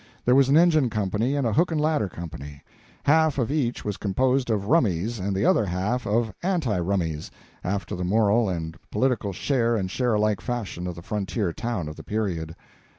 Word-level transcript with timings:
There 0.25 0.33
was 0.33 0.49
an 0.49 0.57
engine 0.57 0.89
company 0.89 1.35
and 1.35 1.45
a 1.45 1.53
hook 1.53 1.71
and 1.71 1.79
ladder 1.79 2.09
company. 2.09 2.63
Half 3.03 3.37
of 3.37 3.51
each 3.51 3.85
was 3.85 3.97
composed 3.97 4.49
of 4.49 4.65
rummies 4.65 5.19
and 5.19 5.35
the 5.35 5.45
other 5.45 5.67
half 5.67 6.07
of 6.07 6.33
anti 6.41 6.79
rummies, 6.79 7.29
after 7.63 7.95
the 7.95 8.03
moral 8.03 8.49
and 8.49 8.75
political 8.89 9.31
share 9.31 9.75
and 9.75 9.91
share 9.91 10.15
alike 10.15 10.41
fashion 10.41 10.87
of 10.87 10.95
the 10.95 11.03
frontier 11.03 11.53
town 11.53 11.87
of 11.87 11.97
the 11.97 12.03
period. 12.03 12.55